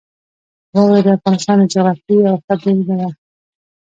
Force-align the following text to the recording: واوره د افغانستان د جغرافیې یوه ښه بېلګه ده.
واوره 0.73 0.99
د 1.05 1.07
افغانستان 1.17 1.55
د 1.59 1.63
جغرافیې 1.73 2.13
یوه 2.25 2.33
ښه 2.43 2.53
بېلګه 2.61 2.95
ده. 2.99 3.09